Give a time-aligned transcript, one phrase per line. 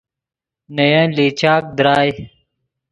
[0.75, 2.11] نے ین لیچاک درائے